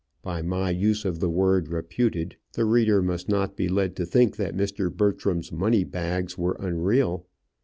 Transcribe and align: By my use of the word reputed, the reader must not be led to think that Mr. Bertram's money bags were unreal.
By 0.23 0.41
my 0.41 0.71
use 0.71 1.05
of 1.05 1.19
the 1.19 1.29
word 1.29 1.67
reputed, 1.67 2.35
the 2.53 2.65
reader 2.65 3.03
must 3.03 3.29
not 3.29 3.55
be 3.55 3.69
led 3.69 3.95
to 3.97 4.05
think 4.07 4.35
that 4.37 4.57
Mr. 4.57 4.91
Bertram's 4.91 5.51
money 5.51 5.83
bags 5.83 6.39
were 6.39 6.57
unreal. 6.59 7.27